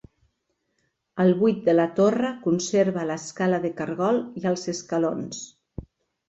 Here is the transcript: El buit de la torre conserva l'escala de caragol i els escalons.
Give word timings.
El 1.25 1.33
buit 1.41 1.59
de 1.67 1.75
la 1.75 1.85
torre 1.99 2.31
conserva 2.45 3.03
l'escala 3.11 3.61
de 3.67 3.71
caragol 3.83 4.19
i 4.43 4.49
els 4.55 4.65
escalons. 4.75 5.45